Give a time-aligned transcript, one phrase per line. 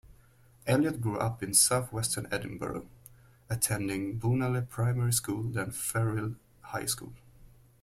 [0.65, 2.87] Elliot grew up in south-western Edinburgh,
[3.51, 7.13] attending Bonaly Primary School then Firrhill High School.